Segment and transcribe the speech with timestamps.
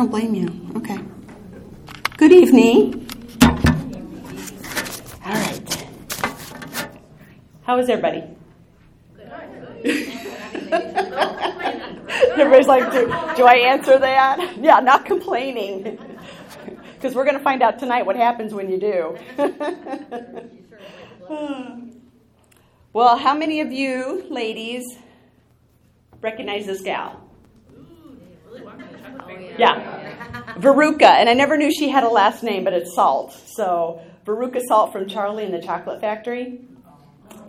[0.00, 0.48] don't blame you.
[0.76, 0.98] Okay.
[2.16, 3.06] Good evening.
[3.42, 5.86] All right.
[7.64, 8.24] How is everybody?
[12.32, 14.56] Everybody's like, do, do I answer that?
[14.58, 15.98] Yeah, not complaining.
[16.94, 19.16] Because we're going to find out tonight what happens when you do.
[22.92, 24.84] well, how many of you ladies
[26.20, 27.29] recognize this gal?
[29.60, 30.54] Yeah.
[30.56, 31.02] Veruca.
[31.02, 33.32] And I never knew she had a last name, but it's Salt.
[33.32, 36.60] So, Veruca Salt from Charlie and the Chocolate Factory.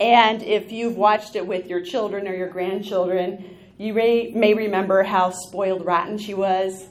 [0.00, 5.30] And if you've watched it with your children or your grandchildren, you may remember how
[5.30, 6.86] spoiled rotten she was.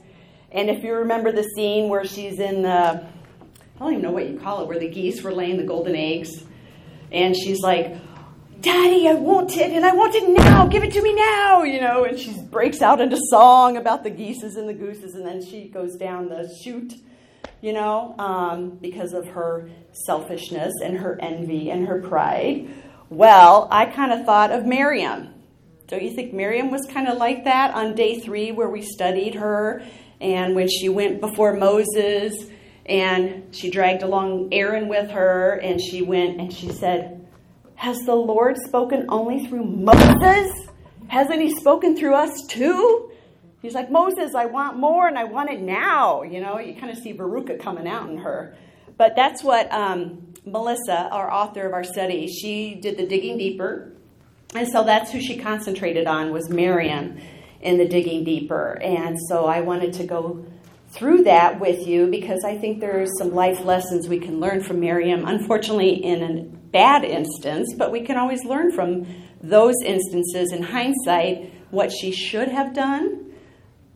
[0.51, 4.27] And if you remember the scene where she's in the, I don't even know what
[4.29, 6.43] you call it, where the geese were laying the golden eggs,
[7.11, 7.95] and she's like,
[8.61, 10.67] Daddy, I want it, and I want it now.
[10.67, 12.03] Give it to me now, you know.
[12.03, 15.67] And she breaks out into song about the geeses and the gooses, and then she
[15.67, 16.93] goes down the chute,
[17.61, 22.69] you know, um, because of her selfishness and her envy and her pride.
[23.09, 25.33] Well, I kind of thought of Miriam.
[25.87, 29.35] Don't you think Miriam was kind of like that on day three, where we studied
[29.35, 29.81] her,
[30.19, 32.35] and when she went before Moses,
[32.85, 37.20] and she dragged along Aaron with her, and she went and she said,
[37.81, 40.51] has the Lord spoken only through Moses?
[41.07, 43.09] Hasn't he spoken through us too?
[43.63, 46.21] He's like, Moses, I want more and I want it now.
[46.21, 48.55] You know, you kind of see Veruca coming out in her.
[48.97, 53.91] But that's what um, Melissa, our author of our study, she did the digging deeper.
[54.53, 57.17] And so that's who she concentrated on was Miriam
[57.61, 58.79] in the digging deeper.
[58.79, 60.45] And so I wanted to go
[60.89, 64.79] through that with you because I think there's some life lessons we can learn from
[64.79, 65.25] Miriam.
[65.25, 69.05] Unfortunately, in a bad instance, but we can always learn from
[69.41, 73.33] those instances in hindsight what she should have done,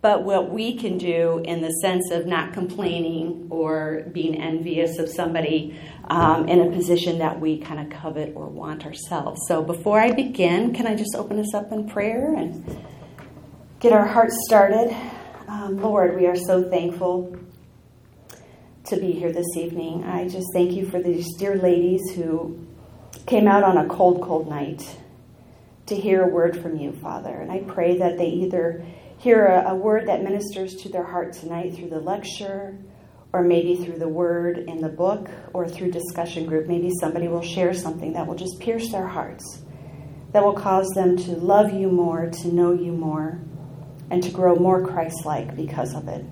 [0.01, 5.09] but what we can do in the sense of not complaining or being envious of
[5.09, 9.41] somebody um, in a position that we kind of covet or want ourselves.
[9.47, 12.83] So before I begin, can I just open us up in prayer and
[13.79, 14.95] get our hearts started?
[15.47, 17.35] Um, Lord, we are so thankful
[18.85, 20.03] to be here this evening.
[20.03, 22.64] I just thank you for these dear ladies who
[23.25, 24.97] came out on a cold, cold night
[25.88, 27.30] to hear a word from you, Father.
[27.30, 28.86] And I pray that they either
[29.18, 32.78] hear a, a word that ministers to their heart tonight through the lecture,
[33.34, 36.68] or maybe through the word in the book, or through discussion group.
[36.68, 39.62] Maybe somebody will share something that will just pierce their hearts,
[40.31, 43.40] that will cause them to love you more, to know you more,
[44.09, 46.25] and to grow more Christ like because of it.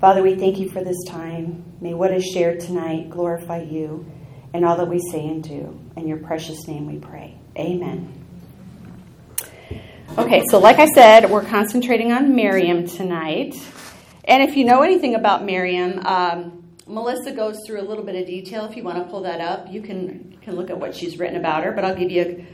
[0.00, 1.64] Father, we thank you for this time.
[1.80, 4.06] May what is shared tonight glorify you
[4.54, 5.78] and all that we say and do.
[5.96, 7.36] In your precious name we pray.
[7.56, 8.18] Amen.
[10.18, 13.54] Okay, so like I said, we're concentrating on Miriam tonight.
[14.24, 18.26] And if you know anything about Miriam, um, Melissa goes through a little bit of
[18.26, 18.66] detail.
[18.66, 21.36] If you want to pull that up, you can, can look at what she's written
[21.36, 22.44] about her, but I'll give you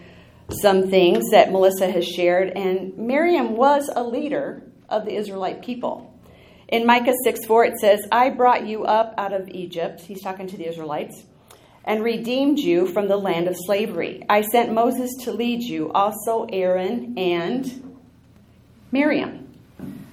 [0.63, 2.51] some things that Melissa has shared.
[2.51, 6.15] And Miriam was a leader of the Israelite people.
[6.69, 10.01] In Micah 6 4, it says, I brought you up out of Egypt.
[10.03, 11.25] He's talking to the Israelites
[11.89, 14.23] and redeemed you from the land of slavery.
[14.29, 17.99] I sent Moses to lead you, also Aaron and
[18.93, 19.49] Miriam.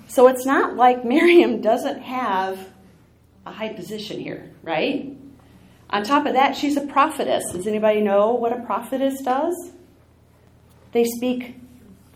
[0.07, 2.69] So it's not like Miriam doesn't have
[3.45, 5.17] a high position here, right?
[5.89, 7.43] On top of that, she's a prophetess.
[7.51, 9.71] Does anybody know what a prophetess does?
[10.93, 11.57] They speak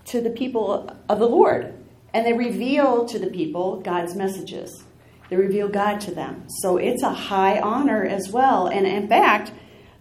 [0.06, 1.74] to the people of the Lord
[2.14, 4.86] and they reveal to the people God's messages.
[5.30, 6.48] They reveal God to them.
[6.62, 8.68] So it's a high honor as well.
[8.68, 9.52] And in fact,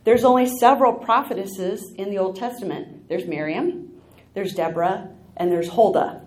[0.05, 3.09] there's only several prophetesses in the Old Testament.
[3.09, 3.91] There's Miriam,
[4.35, 6.23] there's Deborah, and there's Huldah.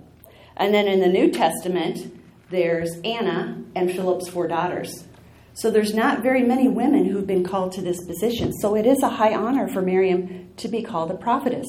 [0.56, 2.14] And then in the New Testament,
[2.52, 5.06] there's Anna and Philip's four daughters.
[5.54, 8.54] So there's not very many women who've been called to this position.
[8.54, 11.68] So it is a high honor for Miriam to be called a prophetess.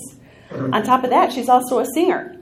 [0.50, 2.36] On top of that, she's also a singer.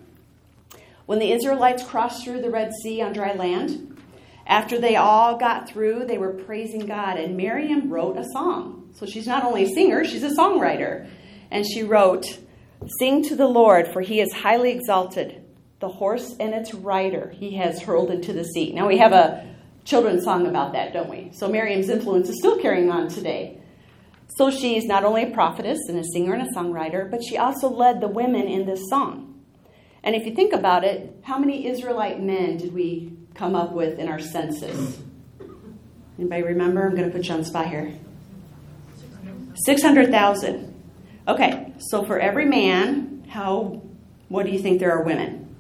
[1.07, 4.00] When the Israelites crossed through the Red Sea on dry land,
[4.51, 8.91] after they all got through, they were praising God, and Miriam wrote a song.
[8.97, 11.09] So she's not only a singer, she's a songwriter.
[11.53, 12.27] And she wrote,
[12.99, 15.45] Sing to the Lord, for he is highly exalted.
[15.79, 18.73] The horse and its rider he has hurled into the sea.
[18.73, 19.49] Now we have a
[19.85, 21.31] children's song about that, don't we?
[21.33, 23.63] So Miriam's influence is still carrying on today.
[24.37, 27.69] So she's not only a prophetess and a singer and a songwriter, but she also
[27.69, 29.43] led the women in this song.
[30.03, 33.99] And if you think about it, how many Israelite men did we come up with
[33.99, 34.99] in our census?
[36.19, 36.87] Anybody remember?
[36.87, 37.95] I'm going to put you on the spot here.
[39.65, 40.71] 600,000.
[41.29, 43.83] Okay, so for every man, how,
[44.29, 45.55] what do you think there are women?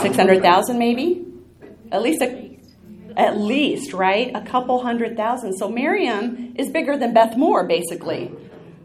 [0.00, 1.26] 600,000 maybe?
[1.90, 2.58] At least a,
[3.16, 4.30] at least, right?
[4.34, 5.56] A couple hundred thousand.
[5.56, 8.32] So Miriam is bigger than Beth Moore, basically.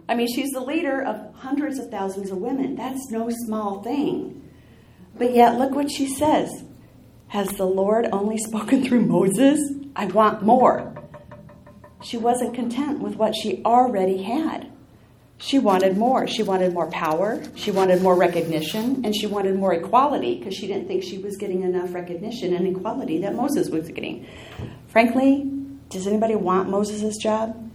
[0.09, 2.75] I mean, she's the leader of hundreds of thousands of women.
[2.75, 4.49] That's no small thing.
[5.17, 6.49] But yet, look what she says.
[7.29, 9.59] Has the Lord only spoken through Moses?
[9.95, 10.93] I want more.
[12.01, 14.71] She wasn't content with what she already had.
[15.39, 16.27] She wanted more.
[16.27, 17.43] She wanted more power.
[17.55, 19.05] She wanted more recognition.
[19.05, 22.67] And she wanted more equality because she didn't think she was getting enough recognition and
[22.67, 24.25] equality that Moses was getting.
[24.87, 25.51] Frankly,
[25.89, 27.71] does anybody want Moses' job?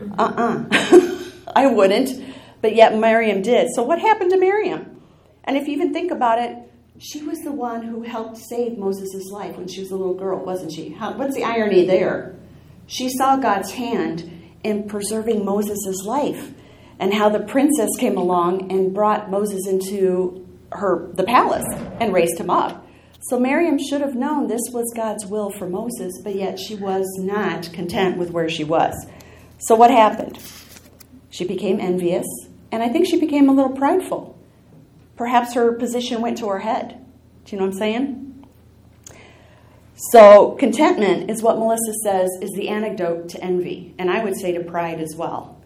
[0.00, 0.64] Uh uh-uh.
[0.70, 1.22] uh
[1.56, 2.10] I wouldn't.
[2.60, 3.68] But yet Miriam did.
[3.74, 5.00] So what happened to Miriam?
[5.44, 6.56] And if you even think about it,
[6.98, 10.44] she was the one who helped save Moses' life when she was a little girl,
[10.44, 10.90] wasn't she?
[10.90, 12.34] How, what's the irony there?
[12.86, 14.30] She saw God's hand
[14.62, 16.52] in preserving Moses' life
[16.98, 21.66] and how the princess came along and brought Moses into her the palace
[22.00, 22.86] and raised him up.
[23.28, 27.06] So Miriam should have known this was God's will for Moses, but yet she was
[27.18, 28.94] not content with where she was.
[29.58, 30.38] So what happened?
[31.30, 32.26] She became envious,
[32.70, 34.35] and I think she became a little prideful.
[35.16, 37.04] Perhaps her position went to her head.
[37.44, 38.46] Do you know what I'm saying?
[40.10, 44.52] So, contentment is what Melissa says is the antidote to envy, and I would say
[44.52, 45.58] to pride as well.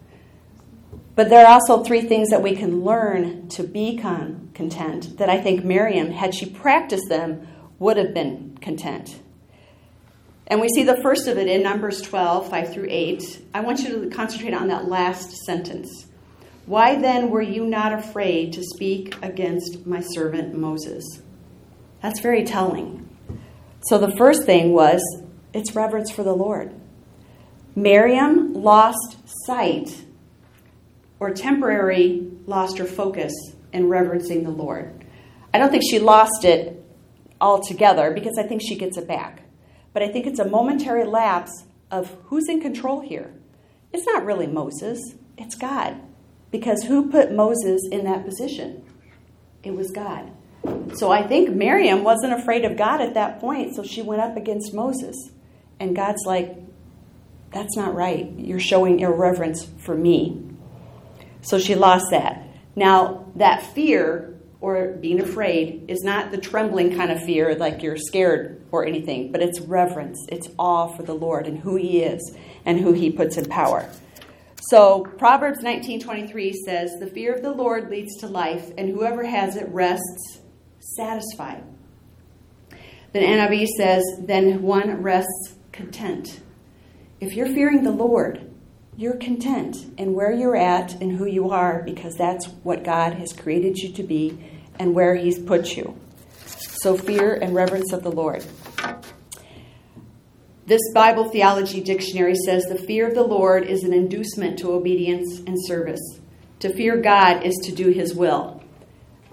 [1.15, 5.41] But there are also three things that we can learn to become content that I
[5.41, 7.45] think Miriam, had she practiced them,
[7.79, 9.19] would have been content.
[10.47, 13.41] And we see the first of it in Numbers 12, 5 through 8.
[13.53, 16.07] I want you to concentrate on that last sentence.
[16.65, 21.03] Why then were you not afraid to speak against my servant Moses?
[22.01, 23.09] That's very telling.
[23.85, 25.01] So the first thing was
[25.53, 26.73] it's reverence for the Lord.
[27.75, 30.05] Miriam lost sight
[31.19, 33.33] or temporary lost her focus
[33.73, 35.05] in reverencing the Lord.
[35.53, 36.83] I don't think she lost it
[37.39, 39.43] altogether because I think she gets it back.
[39.93, 43.33] But I think it's a momentary lapse of who's in control here.
[43.91, 44.99] It's not really Moses,
[45.37, 45.99] it's God.
[46.51, 48.83] Because who put Moses in that position?
[49.63, 50.31] It was God.
[50.95, 54.37] So I think Miriam wasn't afraid of God at that point, so she went up
[54.37, 55.15] against Moses.
[55.79, 56.55] And God's like,
[57.51, 58.31] that's not right.
[58.37, 60.41] You're showing irreverence for me.
[61.41, 62.45] So she lost that.
[62.75, 67.97] Now, that fear or being afraid is not the trembling kind of fear, like you're
[67.97, 70.19] scared or anything, but it's reverence.
[70.29, 73.89] It's awe for the Lord and who He is and who He puts in power.
[74.69, 79.55] So Proverbs 19:23 says, "The fear of the Lord leads to life, and whoever has
[79.55, 80.39] it rests
[80.79, 81.63] satisfied."
[83.11, 86.41] Then NIV says, "Then one rests content."
[87.19, 88.41] If you're fearing the Lord,
[88.95, 93.33] you're content in where you're at and who you are because that's what God has
[93.33, 94.37] created you to be
[94.77, 95.95] and where He's put you.
[96.81, 98.43] So, fear and reverence of the Lord.
[100.71, 105.39] This Bible Theology Dictionary says the fear of the Lord is an inducement to obedience
[105.39, 105.99] and service.
[106.61, 108.63] To fear God is to do His will.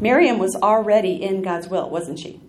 [0.00, 2.40] Miriam was already in God's will, wasn't she?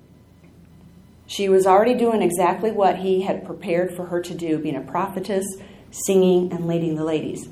[1.28, 4.82] She was already doing exactly what He had prepared for her to do, being a
[4.82, 5.46] prophetess,
[5.92, 7.48] singing, and leading the ladies.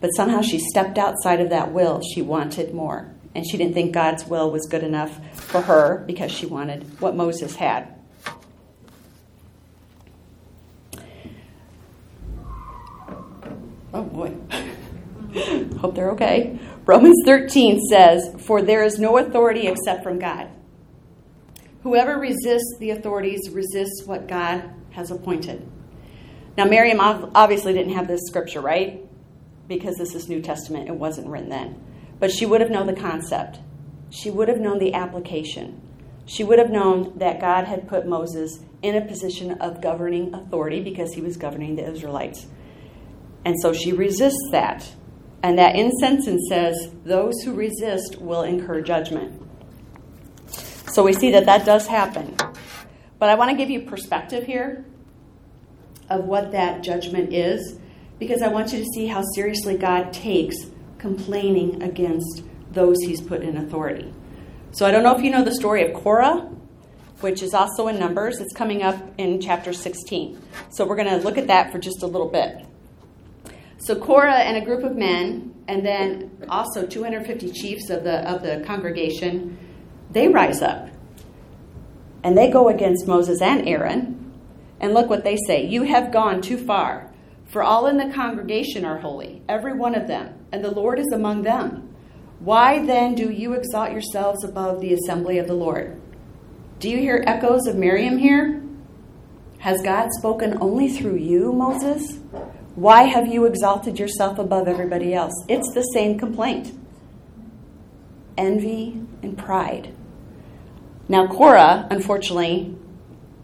[0.00, 2.00] But somehow she stepped outside of that will.
[2.02, 3.14] She wanted more.
[3.32, 7.14] And she didn't think God's will was good enough for her because she wanted what
[7.14, 7.99] Moses had.
[13.92, 14.34] Oh boy.
[15.78, 16.58] Hope they're okay.
[16.86, 20.48] Romans 13 says, For there is no authority except from God.
[21.82, 25.70] Whoever resists the authorities resists what God has appointed.
[26.56, 29.06] Now, Miriam obviously didn't have this scripture, right?
[29.68, 31.82] Because this is New Testament, it wasn't written then.
[32.18, 33.60] But she would have known the concept,
[34.10, 35.80] she would have known the application.
[36.26, 40.80] She would have known that God had put Moses in a position of governing authority
[40.80, 42.46] because he was governing the Israelites.
[43.44, 44.90] And so she resists that.
[45.42, 49.40] And that in sentence says, Those who resist will incur judgment.
[50.92, 52.36] So we see that that does happen.
[53.18, 54.84] But I want to give you perspective here
[56.08, 57.78] of what that judgment is
[58.18, 60.56] because I want you to see how seriously God takes
[60.98, 62.42] complaining against
[62.72, 64.12] those he's put in authority.
[64.72, 66.48] So I don't know if you know the story of Korah,
[67.20, 68.40] which is also in Numbers.
[68.40, 70.40] It's coming up in chapter 16.
[70.70, 72.64] So we're going to look at that for just a little bit.
[73.80, 78.42] So Korah and a group of men, and then also 250 chiefs of the of
[78.42, 79.58] the congregation,
[80.10, 80.88] they rise up.
[82.22, 84.32] And they go against Moses and Aaron.
[84.80, 85.66] And look what they say.
[85.66, 87.10] You have gone too far.
[87.46, 91.10] For all in the congregation are holy, every one of them, and the Lord is
[91.12, 91.94] among them.
[92.38, 96.00] Why then do you exalt yourselves above the assembly of the Lord?
[96.78, 98.62] Do you hear echoes of Miriam here?
[99.58, 102.20] Has God spoken only through you, Moses?
[102.80, 105.34] Why have you exalted yourself above everybody else?
[105.50, 106.72] It's the same complaint
[108.38, 109.94] envy and pride.
[111.06, 112.74] Now, Korah, unfortunately,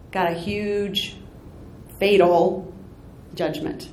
[0.09, 1.17] got a huge,
[1.99, 2.73] fatal
[3.35, 3.89] judgment.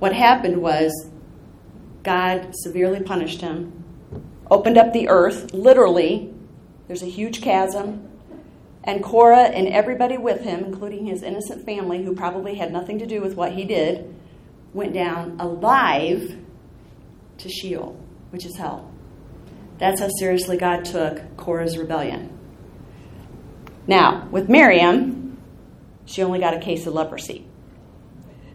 [0.00, 0.92] What happened was
[2.02, 3.72] God severely punished him,
[4.50, 6.30] opened up the earth, literally.
[6.88, 8.06] There's a huge chasm.
[8.84, 13.06] And Korah and everybody with him, including his innocent family, who probably had nothing to
[13.06, 14.14] do with what he did,
[14.72, 16.38] went down alive
[17.38, 17.98] to Sheol,
[18.30, 18.92] which is hell.
[19.78, 22.36] That's how seriously God took Korah's rebellion.
[23.86, 25.38] Now, with Miriam,
[26.04, 27.46] she only got a case of leprosy.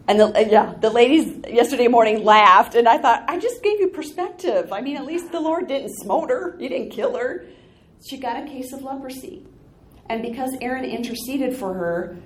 [0.06, 3.88] And the, yeah, the ladies yesterday morning laughed, and I thought, I just gave you
[3.88, 4.70] perspective.
[4.70, 7.46] I mean, at least the Lord didn't smote her, He didn't kill her.
[8.06, 9.46] She got a case of leprosy.
[10.10, 12.18] And because Aaron interceded for her,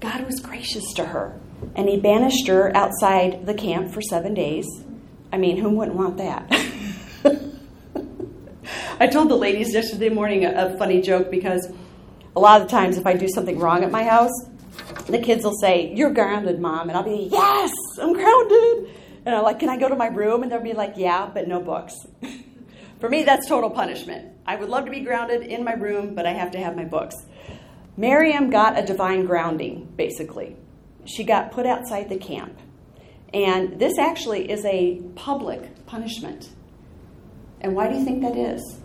[0.00, 1.40] God was gracious to her.
[1.74, 4.66] And he banished her outside the camp for seven days.
[5.32, 6.46] I mean, who wouldn't want that?
[9.00, 11.70] I told the ladies yesterday morning a, a, funny joke because
[12.34, 14.32] a lot of the times if I do something wrong at my house,
[15.06, 16.88] the kids will say, You're grounded, mom.
[16.88, 18.94] And I'll be, Yes, I'm grounded.
[19.24, 20.42] And I'm like, Can I go to my room?
[20.42, 21.94] And they'll be like, Yeah, but no books.
[23.00, 24.32] For me, that's total punishment.
[24.46, 26.84] I would love to be grounded in my room, but I have to have my
[26.84, 27.14] books.
[27.96, 30.56] Miriam got a divine grounding, basically.
[31.08, 32.58] She got put outside the camp.
[33.32, 36.50] And this actually is a public punishment.
[37.60, 38.78] And why do you think that is?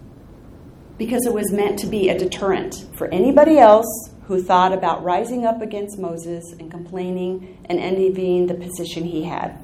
[0.98, 3.88] Because it was meant to be a deterrent for anybody else
[4.27, 9.60] who thought about rising up against Moses and complaining and envying the position he had.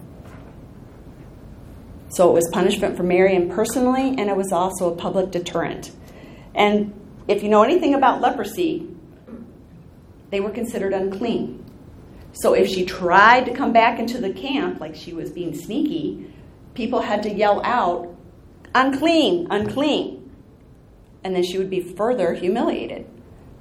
[2.09, 5.91] So it was punishment for Miriam personally, and it was also a public deterrent.
[6.55, 6.93] And
[7.27, 8.87] if you know anything about leprosy,
[10.31, 11.58] they were considered unclean.
[12.33, 16.31] So if she tried to come back into the camp like she was being sneaky,
[16.73, 18.15] people had to yell out,
[18.75, 20.31] unclean, unclean.
[21.23, 23.07] And then she would be further humiliated.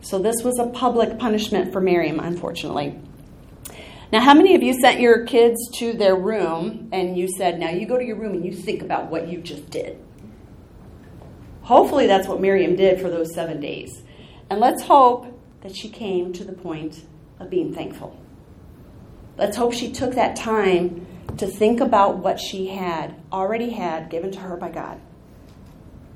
[0.00, 2.98] So this was a public punishment for Miriam, unfortunately.
[4.12, 7.70] Now, how many of you sent your kids to their room and you said, Now
[7.70, 9.98] you go to your room and you think about what you just did?
[11.62, 14.02] Hopefully, that's what Miriam did for those seven days.
[14.48, 17.04] And let's hope that she came to the point
[17.38, 18.18] of being thankful.
[19.38, 24.32] Let's hope she took that time to think about what she had already had given
[24.32, 25.00] to her by God,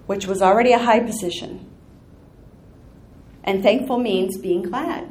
[0.07, 1.71] which was already a high position.
[3.45, 5.11] And thankful means being glad.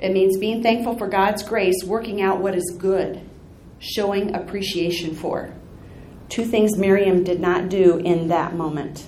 [0.00, 3.20] It means being thankful for God's grace, working out what is good,
[3.78, 5.54] showing appreciation for.
[6.30, 9.06] Two things Miriam did not do in that moment.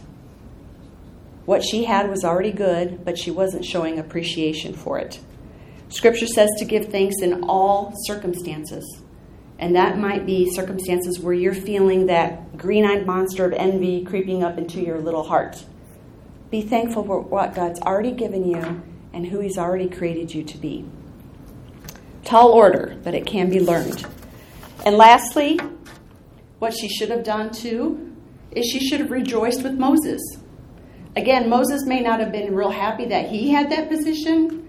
[1.46, 5.20] What she had was already good, but she wasn't showing appreciation for it.
[5.94, 9.00] Scripture says to give thanks in all circumstances.
[9.60, 14.42] And that might be circumstances where you're feeling that green eyed monster of envy creeping
[14.42, 15.64] up into your little heart.
[16.50, 18.82] Be thankful for what God's already given you
[19.12, 20.84] and who He's already created you to be.
[22.24, 24.04] Tall order, but it can be learned.
[24.84, 25.60] And lastly,
[26.58, 28.16] what she should have done too
[28.50, 30.20] is she should have rejoiced with Moses.
[31.14, 34.63] Again, Moses may not have been real happy that he had that position,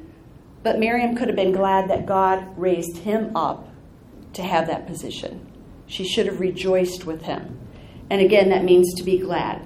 [0.65, 3.69] but Miriam could have been glad that God raised him up
[4.33, 5.45] to have that position.
[5.85, 7.59] She should have rejoiced with him.
[8.09, 9.63] And again, that means to be glad.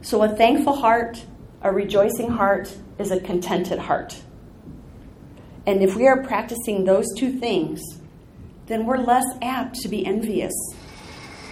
[0.00, 1.24] So, a thankful heart,
[1.62, 4.20] a rejoicing heart, is a contented heart.
[5.64, 7.80] And if we are practicing those two things,
[8.66, 10.52] then we're less apt to be envious.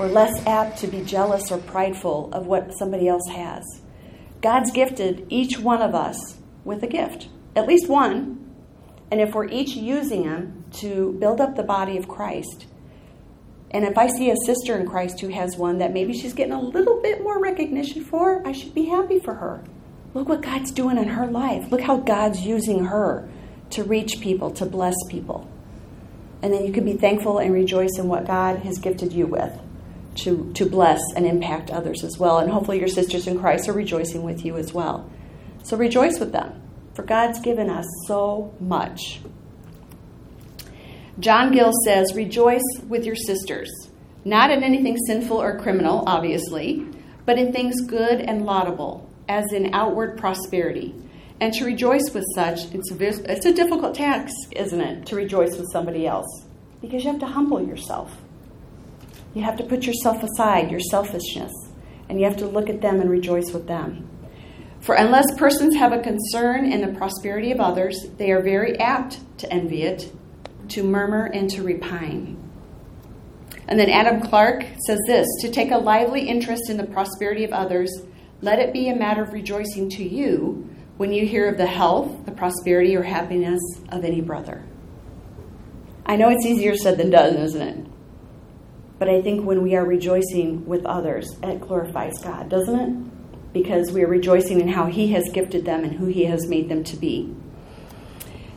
[0.00, 3.62] We're less apt to be jealous or prideful of what somebody else has.
[4.42, 8.39] God's gifted each one of us with a gift, at least one.
[9.10, 12.66] And if we're each using them to build up the body of Christ,
[13.72, 16.52] and if I see a sister in Christ who has one that maybe she's getting
[16.52, 19.62] a little bit more recognition for, I should be happy for her.
[20.12, 21.70] Look what God's doing in her life.
[21.70, 23.28] Look how God's using her
[23.70, 25.48] to reach people, to bless people.
[26.42, 29.52] And then you can be thankful and rejoice in what God has gifted you with
[30.16, 32.38] to, to bless and impact others as well.
[32.38, 35.08] And hopefully, your sisters in Christ are rejoicing with you as well.
[35.62, 36.60] So rejoice with them,
[36.94, 39.20] for God's given us so much.
[41.18, 43.70] John Gill says, Rejoice with your sisters,
[44.24, 46.86] not in anything sinful or criminal, obviously,
[47.26, 50.94] but in things good and laudable as in outward prosperity.
[51.40, 55.56] And to rejoice with such, it's a, it's a difficult task, isn't it, to rejoice
[55.56, 56.44] with somebody else?
[56.80, 58.14] Because you have to humble yourself.
[59.34, 61.52] You have to put yourself aside, your selfishness,
[62.08, 64.08] and you have to look at them and rejoice with them.
[64.80, 69.20] For unless persons have a concern in the prosperity of others, they are very apt
[69.38, 70.10] to envy it,
[70.68, 72.36] to murmur, and to repine.
[73.68, 77.52] And then Adam Clarke says this To take a lively interest in the prosperity of
[77.52, 77.90] others,
[78.40, 82.24] let it be a matter of rejoicing to you when you hear of the health,
[82.24, 83.60] the prosperity, or happiness
[83.90, 84.64] of any brother.
[86.06, 87.86] I know it's easier said than done, isn't it?
[88.98, 93.09] But I think when we are rejoicing with others, it glorifies God, doesn't it?
[93.52, 96.68] Because we are rejoicing in how He has gifted them and who He has made
[96.68, 97.34] them to be.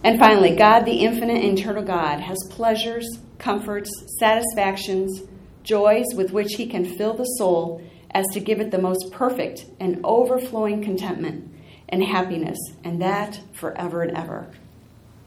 [0.04, 3.08] And finally, God, the infinite eternal God, has pleasures,
[3.40, 5.24] comforts, satisfactions,
[5.64, 7.82] joys with which He can fill the soul
[8.12, 11.52] as to give it the most perfect and overflowing contentment
[11.90, 14.48] and happiness, and that forever and ever.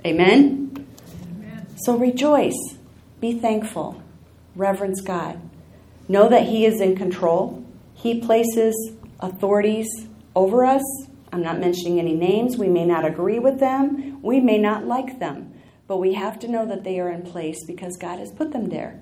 [0.05, 0.87] Amen?
[1.23, 1.67] Amen?
[1.79, 2.77] So rejoice,
[3.21, 4.03] be thankful,
[4.55, 5.41] reverence God.
[6.09, 7.65] Know that He is in control.
[7.95, 9.89] He places authorities
[10.35, 10.83] over us.
[11.33, 12.57] I'm not mentioning any names.
[12.57, 15.53] We may not agree with them, we may not like them,
[15.87, 18.69] but we have to know that they are in place because God has put them
[18.69, 19.01] there.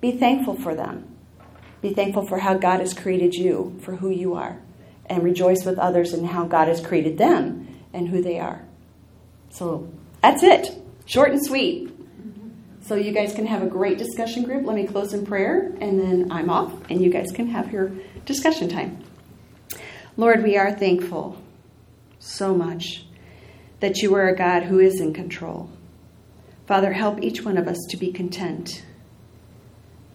[0.00, 1.16] Be thankful for them.
[1.82, 4.58] Be thankful for how God has created you, for who you are,
[5.06, 8.64] and rejoice with others in how God has created them and who they are.
[9.50, 9.88] So
[10.22, 10.76] that's it.
[11.06, 11.92] Short and sweet.
[12.82, 14.64] So you guys can have a great discussion group.
[14.66, 17.92] Let me close in prayer, and then I'm off, and you guys can have your
[18.24, 19.02] discussion time.
[20.18, 21.36] Lord, we are thankful
[22.18, 23.04] so much
[23.80, 25.68] that you are a God who is in control.
[26.66, 28.82] Father, help each one of us to be content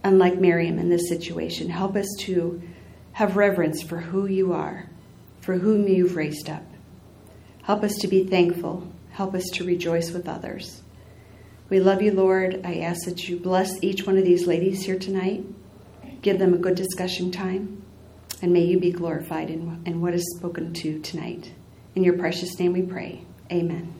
[0.03, 1.69] unlike Miriam in this situation.
[1.69, 2.63] Help us to
[3.11, 4.89] have reverence for who you are,
[5.39, 6.63] for whom you've raised up.
[7.61, 8.91] Help us to be thankful.
[9.11, 10.81] Help us to rejoice with others.
[11.69, 12.61] We love you, Lord.
[12.65, 15.45] I ask that you bless each one of these ladies here tonight.
[16.23, 17.80] Give them a good discussion time
[18.41, 21.53] and may you be glorified in, in what is spoken to tonight.
[21.95, 23.23] In your precious name we pray.
[23.51, 23.93] Amen.